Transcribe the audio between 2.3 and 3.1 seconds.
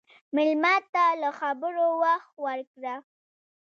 ورکړه.